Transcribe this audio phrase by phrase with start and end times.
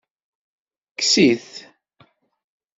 [0.93, 1.49] Kkes-it.